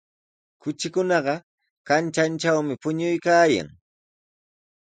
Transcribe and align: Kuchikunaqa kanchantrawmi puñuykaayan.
Kuchikunaqa 0.61 1.33
kanchantrawmi 1.87 2.73
puñuykaayan. 2.81 3.67